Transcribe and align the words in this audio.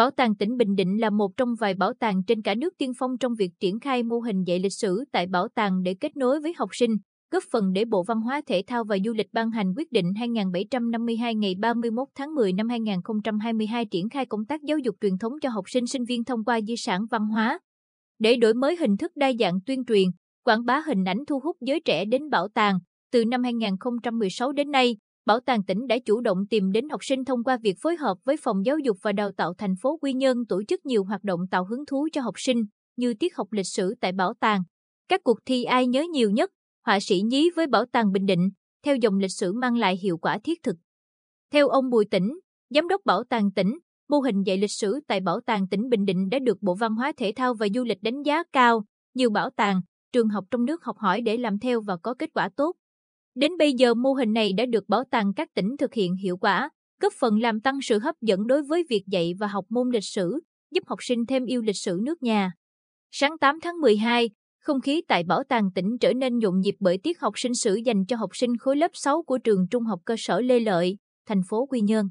Bảo 0.00 0.10
tàng 0.10 0.34
tỉnh 0.34 0.56
Bình 0.56 0.74
Định 0.74 1.00
là 1.00 1.10
một 1.10 1.36
trong 1.36 1.54
vài 1.60 1.74
bảo 1.74 1.92
tàng 2.00 2.22
trên 2.26 2.42
cả 2.42 2.54
nước 2.54 2.74
tiên 2.78 2.92
phong 2.98 3.18
trong 3.18 3.34
việc 3.38 3.50
triển 3.60 3.80
khai 3.80 4.02
mô 4.02 4.18
hình 4.18 4.42
dạy 4.46 4.58
lịch 4.58 4.72
sử 4.72 5.04
tại 5.12 5.26
bảo 5.26 5.48
tàng 5.54 5.82
để 5.82 5.94
kết 6.00 6.16
nối 6.16 6.40
với 6.40 6.54
học 6.58 6.68
sinh, 6.72 6.90
góp 7.32 7.42
phần 7.52 7.72
để 7.72 7.84
Bộ 7.84 8.04
Văn 8.08 8.20
hóa 8.20 8.40
Thể 8.46 8.62
thao 8.66 8.84
và 8.84 8.96
Du 9.04 9.12
lịch 9.12 9.26
ban 9.32 9.50
hành 9.50 9.74
quyết 9.76 9.92
định 9.92 10.14
2752 10.14 11.34
ngày 11.34 11.54
31 11.58 12.08
tháng 12.14 12.34
10 12.34 12.52
năm 12.52 12.68
2022 12.68 13.84
triển 13.84 14.08
khai 14.08 14.26
công 14.26 14.44
tác 14.44 14.62
giáo 14.62 14.78
dục 14.78 14.96
truyền 15.00 15.18
thống 15.18 15.32
cho 15.42 15.48
học 15.48 15.64
sinh 15.68 15.86
sinh 15.86 16.04
viên 16.04 16.24
thông 16.24 16.44
qua 16.44 16.60
di 16.60 16.76
sản 16.76 17.00
văn 17.10 17.26
hóa. 17.26 17.58
Để 18.18 18.36
đổi 18.36 18.54
mới 18.54 18.76
hình 18.76 18.96
thức 18.96 19.12
đa 19.16 19.32
dạng 19.40 19.60
tuyên 19.66 19.84
truyền, 19.84 20.08
quảng 20.44 20.64
bá 20.64 20.80
hình 20.86 21.04
ảnh 21.04 21.18
thu 21.28 21.40
hút 21.40 21.56
giới 21.60 21.80
trẻ 21.80 22.04
đến 22.04 22.30
bảo 22.30 22.48
tàng, 22.48 22.78
từ 23.12 23.24
năm 23.24 23.42
2016 23.42 24.52
đến 24.52 24.70
nay, 24.70 24.96
Bảo 25.26 25.40
tàng 25.40 25.64
tỉnh 25.64 25.86
đã 25.86 25.98
chủ 26.04 26.20
động 26.20 26.38
tìm 26.50 26.72
đến 26.72 26.88
học 26.88 27.00
sinh 27.04 27.24
thông 27.24 27.44
qua 27.44 27.58
việc 27.62 27.76
phối 27.80 27.96
hợp 27.96 28.16
với 28.24 28.36
Phòng 28.36 28.66
Giáo 28.66 28.78
dục 28.78 28.96
và 29.02 29.12
Đào 29.12 29.30
tạo 29.36 29.54
thành 29.58 29.74
phố 29.82 29.98
Quy 30.02 30.12
Nhơn 30.12 30.46
tổ 30.48 30.62
chức 30.68 30.86
nhiều 30.86 31.04
hoạt 31.04 31.24
động 31.24 31.40
tạo 31.50 31.64
hứng 31.64 31.86
thú 31.86 32.08
cho 32.12 32.20
học 32.20 32.34
sinh, 32.36 32.62
như 32.96 33.14
tiết 33.14 33.36
học 33.36 33.48
lịch 33.50 33.66
sử 33.66 33.94
tại 34.00 34.12
bảo 34.12 34.34
tàng. 34.40 34.62
Các 35.08 35.20
cuộc 35.24 35.38
thi 35.46 35.64
ai 35.64 35.86
nhớ 35.86 36.04
nhiều 36.12 36.30
nhất, 36.30 36.50
họa 36.86 37.00
sĩ 37.00 37.20
nhí 37.20 37.50
với 37.56 37.66
Bảo 37.66 37.84
tàng 37.92 38.12
Bình 38.12 38.26
Định, 38.26 38.50
theo 38.84 38.96
dòng 38.96 39.18
lịch 39.18 39.32
sử 39.32 39.52
mang 39.52 39.76
lại 39.76 39.96
hiệu 40.02 40.18
quả 40.18 40.38
thiết 40.44 40.62
thực. 40.62 40.76
Theo 41.52 41.68
ông 41.68 41.90
Bùi 41.90 42.04
Tĩnh, 42.04 42.40
Giám 42.74 42.88
đốc 42.88 43.00
Bảo 43.04 43.24
tàng 43.24 43.52
tỉnh, 43.52 43.78
mô 44.08 44.20
hình 44.20 44.42
dạy 44.42 44.58
lịch 44.58 44.72
sử 44.72 45.00
tại 45.08 45.20
Bảo 45.20 45.40
tàng 45.46 45.68
tỉnh 45.68 45.88
Bình 45.88 46.04
Định 46.04 46.28
đã 46.30 46.38
được 46.38 46.62
Bộ 46.62 46.74
Văn 46.74 46.94
hóa 46.94 47.12
Thể 47.16 47.32
thao 47.36 47.54
và 47.54 47.66
Du 47.74 47.84
lịch 47.84 48.02
đánh 48.02 48.22
giá 48.22 48.42
cao. 48.52 48.84
Nhiều 49.14 49.30
bảo 49.30 49.50
tàng, 49.50 49.80
trường 50.12 50.28
học 50.28 50.44
trong 50.50 50.64
nước 50.64 50.84
học 50.84 50.98
hỏi 50.98 51.20
để 51.20 51.36
làm 51.36 51.58
theo 51.58 51.80
và 51.80 51.96
có 51.96 52.14
kết 52.18 52.30
quả 52.34 52.48
tốt. 52.56 52.76
Đến 53.34 53.52
bây 53.58 53.72
giờ 53.72 53.94
mô 53.94 54.12
hình 54.12 54.32
này 54.32 54.52
đã 54.52 54.66
được 54.66 54.88
bảo 54.88 55.04
tàng 55.10 55.32
các 55.36 55.48
tỉnh 55.54 55.76
thực 55.78 55.94
hiện 55.94 56.14
hiệu 56.14 56.36
quả, 56.36 56.70
góp 57.02 57.12
phần 57.20 57.38
làm 57.40 57.60
tăng 57.60 57.78
sự 57.82 57.98
hấp 57.98 58.14
dẫn 58.20 58.46
đối 58.46 58.62
với 58.62 58.84
việc 58.90 59.02
dạy 59.06 59.34
và 59.38 59.46
học 59.46 59.64
môn 59.68 59.90
lịch 59.90 60.04
sử, 60.04 60.40
giúp 60.70 60.84
học 60.86 60.98
sinh 61.02 61.26
thêm 61.26 61.44
yêu 61.44 61.62
lịch 61.62 61.76
sử 61.76 61.98
nước 62.02 62.22
nhà. 62.22 62.52
Sáng 63.10 63.38
8 63.38 63.60
tháng 63.60 63.80
12, 63.80 64.30
không 64.60 64.80
khí 64.80 65.02
tại 65.08 65.24
bảo 65.24 65.42
tàng 65.44 65.72
tỉnh 65.74 65.98
trở 66.00 66.12
nên 66.12 66.38
nhộn 66.38 66.60
nhịp 66.60 66.74
bởi 66.80 66.98
tiết 66.98 67.20
học 67.20 67.32
sinh 67.36 67.54
sử 67.54 67.74
dành 67.74 68.06
cho 68.06 68.16
học 68.16 68.30
sinh 68.32 68.56
khối 68.56 68.76
lớp 68.76 68.90
6 68.94 69.22
của 69.22 69.38
trường 69.38 69.66
trung 69.70 69.84
học 69.84 70.00
cơ 70.04 70.14
sở 70.18 70.40
Lê 70.40 70.60
Lợi, 70.60 70.96
thành 71.26 71.40
phố 71.48 71.66
Quy 71.66 71.80
Nhơn. 71.80 72.08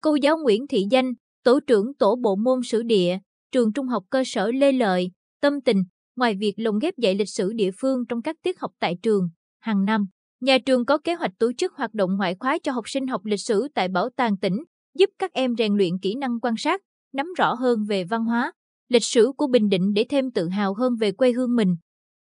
Cô 0.00 0.14
giáo 0.14 0.38
Nguyễn 0.38 0.66
Thị 0.66 0.84
Danh, 0.90 1.12
tổ 1.44 1.60
trưởng 1.66 1.94
tổ 1.94 2.16
bộ 2.22 2.36
môn 2.36 2.60
sử 2.64 2.82
địa, 2.82 3.18
trường 3.52 3.72
trung 3.72 3.86
học 3.86 4.04
cơ 4.10 4.22
sở 4.26 4.50
Lê 4.50 4.72
Lợi, 4.72 5.10
tâm 5.40 5.60
tình, 5.60 5.82
ngoài 6.16 6.34
việc 6.34 6.54
lồng 6.56 6.78
ghép 6.78 6.94
dạy 6.98 7.14
lịch 7.14 7.28
sử 7.28 7.52
địa 7.52 7.70
phương 7.80 8.06
trong 8.08 8.22
các 8.22 8.36
tiết 8.42 8.60
học 8.60 8.70
tại 8.80 8.96
trường, 9.02 9.28
hàng 9.60 9.84
năm, 9.84 10.06
Nhà 10.40 10.58
trường 10.58 10.84
có 10.84 10.98
kế 10.98 11.14
hoạch 11.14 11.32
tổ 11.38 11.52
chức 11.52 11.72
hoạt 11.74 11.94
động 11.94 12.16
ngoại 12.16 12.36
khóa 12.40 12.58
cho 12.62 12.72
học 12.72 12.88
sinh 12.88 13.06
học 13.06 13.24
lịch 13.24 13.40
sử 13.40 13.68
tại 13.74 13.88
bảo 13.88 14.08
tàng 14.16 14.36
tỉnh, 14.36 14.64
giúp 14.94 15.10
các 15.18 15.32
em 15.32 15.54
rèn 15.58 15.76
luyện 15.76 15.98
kỹ 15.98 16.14
năng 16.14 16.40
quan 16.40 16.54
sát, 16.56 16.80
nắm 17.12 17.26
rõ 17.36 17.54
hơn 17.54 17.84
về 17.88 18.04
văn 18.04 18.24
hóa, 18.24 18.52
lịch 18.88 19.04
sử 19.04 19.32
của 19.36 19.46
Bình 19.46 19.68
Định 19.68 19.92
để 19.94 20.06
thêm 20.08 20.30
tự 20.30 20.48
hào 20.48 20.74
hơn 20.74 20.96
về 21.00 21.12
quê 21.12 21.32
hương 21.32 21.56
mình. 21.56 21.76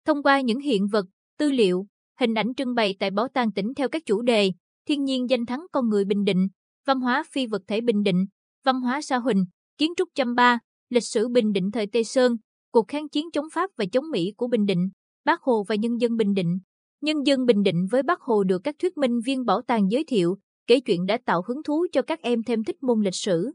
Thông 0.06 0.24
qua 0.24 0.42
những 0.42 0.60
hiện 0.60 0.88
vật, 0.88 1.06
tư 1.38 1.52
liệu, 1.52 1.86
hình 2.20 2.34
ảnh 2.34 2.54
trưng 2.58 2.76
bày 2.76 2.96
tại 3.00 3.12
bảo 3.12 3.28
tàng 3.28 3.52
tỉnh 3.52 3.74
theo 3.74 3.90
các 3.90 4.02
chủ 4.06 4.22
đề, 4.22 4.52
thiên 4.88 5.04
nhiên 5.04 5.30
danh 5.30 5.46
thắng 5.46 5.66
con 5.72 5.90
người 5.90 6.06
Bình 6.06 6.24
Định, 6.24 6.48
văn 6.86 7.00
hóa 7.00 7.24
phi 7.32 7.48
vật 7.48 7.62
thể 7.68 7.82
Bình 7.82 8.04
Định, 8.04 8.26
văn 8.66 8.82
hóa 8.82 9.02
sa 9.02 9.18
huỳnh, 9.18 9.46
kiến 9.78 9.92
trúc 9.98 10.10
chăm 10.16 10.36
ba, 10.36 10.60
lịch 10.90 11.06
sử 11.06 11.28
Bình 11.28 11.52
Định 11.52 11.72
thời 11.72 11.88
Tây 11.88 12.04
Sơn, 12.04 12.36
cuộc 12.72 12.88
kháng 12.88 13.10
chiến 13.10 13.32
chống 13.34 13.46
Pháp 13.54 13.70
và 13.78 13.86
chống 13.92 14.06
Mỹ 14.12 14.34
của 14.38 14.48
Bình 14.48 14.66
Định, 14.66 14.90
Bác 15.26 15.42
Hồ 15.42 15.64
và 15.68 15.76
nhân 15.76 16.02
dân 16.02 16.18
Bình 16.18 16.34
Định. 16.34 16.60
Nhân 17.02 17.18
dân 17.26 17.46
Bình 17.46 17.64
Định 17.64 17.88
với 17.92 18.04
Bác 18.04 18.22
Hồ 18.22 18.44
được 18.44 18.60
các 18.64 18.76
thuyết 18.80 18.98
minh 18.98 19.20
viên 19.26 19.46
bảo 19.46 19.62
tàng 19.62 19.92
giới 19.92 20.04
thiệu, 20.04 20.38
kể 20.68 20.80
chuyện 20.80 21.06
đã 21.06 21.18
tạo 21.26 21.42
hứng 21.48 21.64
thú 21.64 21.86
cho 21.92 22.02
các 22.02 22.22
em 22.22 22.44
thêm 22.44 22.64
thích 22.64 22.84
môn 22.84 23.02
lịch 23.02 23.16
sử. 23.16 23.52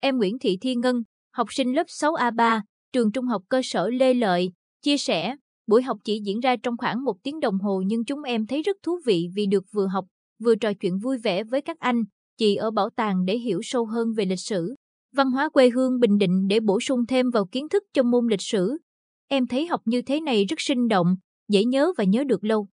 Em 0.00 0.16
Nguyễn 0.16 0.38
Thị 0.38 0.58
Thi 0.60 0.74
Ngân, 0.74 1.02
học 1.32 1.46
sinh 1.50 1.72
lớp 1.72 1.86
6A3, 1.86 2.60
trường 2.92 3.12
trung 3.12 3.26
học 3.26 3.42
cơ 3.48 3.60
sở 3.64 3.88
Lê 3.88 4.14
Lợi, 4.14 4.52
chia 4.82 4.96
sẻ, 4.96 5.36
buổi 5.66 5.82
học 5.82 5.98
chỉ 6.04 6.20
diễn 6.24 6.40
ra 6.40 6.56
trong 6.62 6.76
khoảng 6.76 7.04
một 7.04 7.16
tiếng 7.22 7.40
đồng 7.40 7.58
hồ 7.58 7.82
nhưng 7.86 8.04
chúng 8.04 8.22
em 8.22 8.46
thấy 8.46 8.62
rất 8.62 8.76
thú 8.82 8.98
vị 9.06 9.28
vì 9.34 9.46
được 9.46 9.64
vừa 9.72 9.86
học, 9.86 10.04
vừa 10.44 10.54
trò 10.54 10.72
chuyện 10.80 10.98
vui 10.98 11.18
vẻ 11.18 11.44
với 11.44 11.60
các 11.60 11.78
anh, 11.78 12.02
chị 12.38 12.56
ở 12.56 12.70
bảo 12.70 12.90
tàng 12.90 13.24
để 13.24 13.38
hiểu 13.38 13.60
sâu 13.62 13.86
hơn 13.86 14.12
về 14.16 14.24
lịch 14.24 14.40
sử, 14.40 14.74
văn 15.14 15.30
hóa 15.30 15.48
quê 15.48 15.70
hương 15.70 16.00
Bình 16.00 16.18
Định 16.18 16.46
để 16.48 16.60
bổ 16.60 16.80
sung 16.80 17.06
thêm 17.06 17.30
vào 17.30 17.46
kiến 17.46 17.68
thức 17.68 17.82
trong 17.94 18.10
môn 18.10 18.26
lịch 18.26 18.42
sử. 18.42 18.78
Em 19.28 19.46
thấy 19.46 19.66
học 19.66 19.80
như 19.84 20.02
thế 20.02 20.20
này 20.20 20.44
rất 20.44 20.60
sinh 20.60 20.88
động, 20.88 21.16
dễ 21.48 21.64
nhớ 21.64 21.92
và 21.98 22.04
nhớ 22.04 22.24
được 22.24 22.44
lâu. 22.44 22.68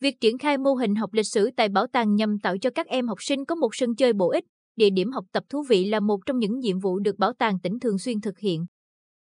Việc 0.00 0.20
triển 0.20 0.38
khai 0.38 0.58
mô 0.58 0.74
hình 0.74 0.94
học 0.94 1.12
lịch 1.12 1.26
sử 1.26 1.50
tại 1.56 1.68
bảo 1.68 1.86
tàng 1.86 2.14
nhằm 2.14 2.38
tạo 2.38 2.58
cho 2.58 2.70
các 2.74 2.86
em 2.86 3.08
học 3.08 3.18
sinh 3.20 3.44
có 3.44 3.54
một 3.54 3.68
sân 3.72 3.94
chơi 3.94 4.12
bổ 4.12 4.30
ích, 4.30 4.44
địa 4.76 4.90
điểm 4.90 5.12
học 5.12 5.24
tập 5.32 5.44
thú 5.48 5.62
vị 5.68 5.84
là 5.84 6.00
một 6.00 6.18
trong 6.26 6.38
những 6.38 6.58
nhiệm 6.58 6.78
vụ 6.78 6.98
được 6.98 7.18
bảo 7.18 7.32
tàng 7.32 7.60
tỉnh 7.60 7.78
thường 7.80 7.98
xuyên 7.98 8.20
thực 8.20 8.38
hiện. 8.38 8.66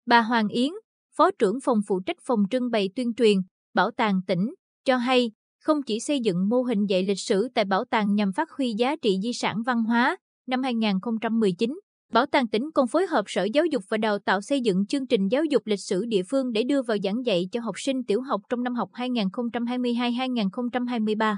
Bà 0.06 0.20
Hoàng 0.20 0.48
Yến, 0.48 0.70
Phó 1.16 1.30
trưởng 1.38 1.60
phòng 1.60 1.78
phụ 1.86 2.00
trách 2.06 2.16
phòng 2.26 2.38
trưng 2.50 2.70
bày 2.70 2.90
tuyên 2.96 3.14
truyền, 3.14 3.38
bảo 3.74 3.90
tàng 3.90 4.20
tỉnh, 4.26 4.54
cho 4.84 4.96
hay 4.96 5.30
không 5.60 5.82
chỉ 5.82 6.00
xây 6.00 6.20
dựng 6.20 6.48
mô 6.48 6.62
hình 6.62 6.86
dạy 6.88 7.02
lịch 7.02 7.20
sử 7.20 7.48
tại 7.54 7.64
bảo 7.64 7.84
tàng 7.84 8.14
nhằm 8.14 8.32
phát 8.32 8.50
huy 8.50 8.74
giá 8.78 8.96
trị 8.96 9.18
di 9.22 9.32
sản 9.32 9.62
văn 9.66 9.82
hóa, 9.84 10.16
năm 10.46 10.62
2019, 10.62 11.78
Bảo 12.12 12.26
tàng 12.26 12.48
tỉnh 12.48 12.70
còn 12.74 12.88
phối 12.88 13.06
hợp 13.06 13.24
Sở 13.26 13.46
Giáo 13.54 13.66
dục 13.66 13.82
và 13.88 13.96
Đào 13.96 14.18
tạo 14.18 14.40
xây 14.40 14.60
dựng 14.60 14.86
chương 14.86 15.06
trình 15.06 15.28
giáo 15.28 15.44
dục 15.44 15.62
lịch 15.66 15.80
sử 15.80 16.04
địa 16.04 16.22
phương 16.30 16.52
để 16.52 16.62
đưa 16.62 16.82
vào 16.82 16.96
giảng 17.04 17.26
dạy 17.26 17.48
cho 17.52 17.60
học 17.60 17.74
sinh 17.78 18.04
tiểu 18.04 18.22
học 18.22 18.40
trong 18.48 18.62
năm 18.62 18.74
học 18.74 18.90
2022-2023. 18.92 21.36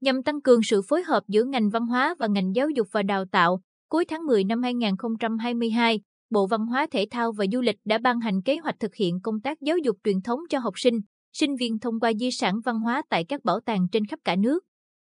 Nhằm 0.00 0.22
tăng 0.22 0.40
cường 0.40 0.62
sự 0.62 0.82
phối 0.88 1.02
hợp 1.02 1.22
giữa 1.28 1.44
ngành 1.44 1.70
văn 1.70 1.86
hóa 1.86 2.14
và 2.18 2.26
ngành 2.26 2.54
giáo 2.54 2.70
dục 2.70 2.88
và 2.92 3.02
đào 3.02 3.24
tạo, 3.32 3.60
cuối 3.88 4.04
tháng 4.04 4.26
10 4.26 4.44
năm 4.44 4.62
2022, 4.62 6.00
Bộ 6.30 6.46
Văn 6.46 6.66
hóa 6.66 6.86
Thể 6.90 7.06
thao 7.10 7.32
và 7.32 7.44
Du 7.52 7.60
lịch 7.60 7.78
đã 7.84 7.98
ban 7.98 8.20
hành 8.20 8.42
kế 8.42 8.56
hoạch 8.56 8.80
thực 8.80 8.94
hiện 8.94 9.20
công 9.22 9.40
tác 9.40 9.60
giáo 9.60 9.78
dục 9.78 9.96
truyền 10.04 10.22
thống 10.22 10.40
cho 10.50 10.58
học 10.58 10.74
sinh, 10.76 11.00
sinh 11.32 11.56
viên 11.56 11.78
thông 11.78 12.00
qua 12.00 12.12
di 12.20 12.30
sản 12.30 12.60
văn 12.64 12.80
hóa 12.80 13.02
tại 13.10 13.24
các 13.24 13.44
bảo 13.44 13.60
tàng 13.60 13.86
trên 13.92 14.06
khắp 14.06 14.18
cả 14.24 14.36
nước. 14.36 14.64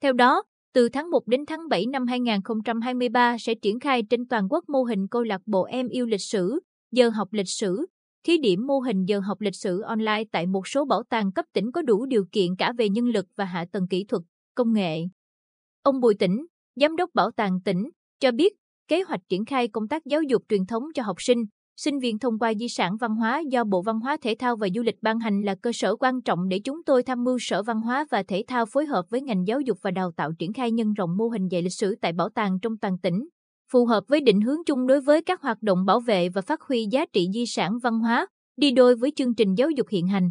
Theo 0.03 0.13
đó, 0.13 0.43
từ 0.79 0.89
tháng 0.89 1.11
1 1.11 1.27
đến 1.27 1.47
tháng 1.47 1.69
7 1.69 1.87
năm 1.87 2.07
2023 2.07 3.37
sẽ 3.39 3.55
triển 3.55 3.81
khai 3.81 4.03
trên 4.11 4.27
toàn 4.27 4.47
quốc 4.51 4.65
mô 4.69 4.83
hình 4.83 5.09
câu 5.09 5.23
lạc 5.23 5.41
bộ 5.47 5.65
em 5.65 5.89
yêu 5.89 6.07
lịch 6.07 6.21
sử, 6.21 6.61
giờ 6.93 7.09
học 7.09 7.29
lịch 7.33 7.49
sử, 7.49 7.87
thí 8.27 8.39
điểm 8.39 8.67
mô 8.67 8.79
hình 8.79 9.05
giờ 9.05 9.21
học 9.21 9.41
lịch 9.41 9.55
sử 9.55 9.81
online 9.81 10.25
tại 10.33 10.47
một 10.47 10.69
số 10.69 10.85
bảo 10.85 11.03
tàng 11.03 11.33
cấp 11.33 11.45
tỉnh 11.53 11.73
có 11.73 11.83
đủ 11.83 12.07
điều 12.07 12.25
kiện 12.33 12.57
cả 12.59 12.73
về 12.79 12.89
nhân 12.89 13.09
lực 13.09 13.27
và 13.37 13.45
hạ 13.45 13.65
tầng 13.73 13.89
kỹ 13.91 14.05
thuật, 14.05 14.23
công 14.55 14.73
nghệ. 14.73 15.01
Ông 15.83 16.01
Bùi 16.01 16.15
Tĩnh, 16.15 16.47
Giám 16.77 16.97
đốc 16.97 17.11
Bảo 17.15 17.31
tàng 17.31 17.61
tỉnh, 17.65 17.91
cho 18.21 18.33
biết 18.33 18.53
kế 18.89 19.03
hoạch 19.03 19.21
triển 19.29 19.45
khai 19.45 19.69
công 19.69 19.89
tác 19.89 20.03
giáo 20.07 20.23
dục 20.23 20.43
truyền 20.49 20.67
thống 20.67 20.83
cho 20.95 21.03
học 21.03 21.17
sinh, 21.19 21.45
sinh 21.81 21.99
viên 21.99 22.19
thông 22.19 22.39
qua 22.39 22.55
di 22.55 22.69
sản 22.69 22.97
văn 22.97 23.15
hóa 23.15 23.43
do 23.51 23.65
Bộ 23.65 23.83
Văn 23.83 24.01
hóa 24.01 24.17
Thể 24.23 24.35
thao 24.39 24.57
và 24.57 24.69
Du 24.75 24.83
lịch 24.83 25.03
ban 25.03 25.19
hành 25.19 25.43
là 25.43 25.55
cơ 25.55 25.71
sở 25.75 25.97
quan 25.97 26.23
trọng 26.23 26.49
để 26.49 26.59
chúng 26.59 26.83
tôi 26.83 27.03
tham 27.03 27.25
mưu 27.25 27.39
Sở 27.41 27.63
Văn 27.63 27.81
hóa 27.81 28.07
và 28.11 28.23
Thể 28.23 28.45
thao 28.49 28.67
phối 28.67 28.87
hợp 28.87 29.05
với 29.11 29.21
ngành 29.21 29.47
giáo 29.47 29.61
dục 29.61 29.79
và 29.83 29.91
đào 29.91 30.13
tạo 30.17 30.33
triển 30.39 30.53
khai 30.53 30.73
nhân 30.73 30.93
rộng 30.93 31.17
mô 31.17 31.29
hình 31.29 31.49
dạy 31.49 31.63
lịch 31.63 31.73
sử 31.73 31.95
tại 32.01 32.13
bảo 32.13 32.29
tàng 32.29 32.59
trong 32.63 32.79
toàn 32.79 32.99
tỉnh, 32.99 33.29
phù 33.73 33.87
hợp 33.87 34.05
với 34.09 34.21
định 34.21 34.41
hướng 34.41 34.65
chung 34.67 34.87
đối 34.87 35.01
với 35.01 35.23
các 35.23 35.43
hoạt 35.43 35.63
động 35.63 35.85
bảo 35.85 36.01
vệ 36.01 36.29
và 36.29 36.43
phát 36.43 36.63
huy 36.63 36.87
giá 36.91 37.07
trị 37.13 37.29
di 37.35 37.47
sản 37.47 37.79
văn 37.83 37.99
hóa, 37.99 38.27
đi 38.57 38.71
đôi 38.71 38.97
với 38.97 39.13
chương 39.17 39.35
trình 39.35 39.55
giáo 39.55 39.71
dục 39.71 39.87
hiện 39.91 40.07
hành. 40.07 40.31